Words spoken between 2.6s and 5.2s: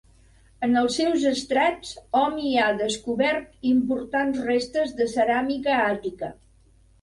ha descobert importants restes de